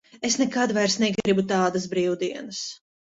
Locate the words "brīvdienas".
1.93-2.63